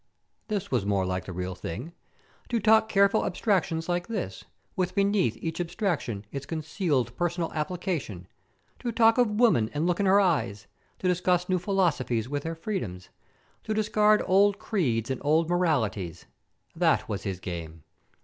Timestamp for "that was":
16.75-17.21